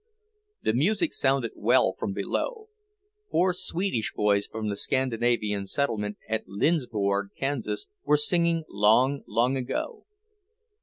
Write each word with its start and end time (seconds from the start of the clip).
The 0.63 0.73
music 0.73 1.13
sounded 1.13 1.51
well 1.55 1.93
from 1.93 2.11
below. 2.11 2.69
Four 3.29 3.53
Swedish 3.53 4.13
boys 4.15 4.47
from 4.47 4.67
the 4.69 4.75
Scandinavian 4.75 5.67
settlement 5.67 6.17
at 6.27 6.47
Lindsborg, 6.47 7.27
Kansas, 7.37 7.87
were 8.03 8.17
singing 8.17 8.63
"Long, 8.67 9.21
Long 9.27 9.55
Ago." 9.55 10.05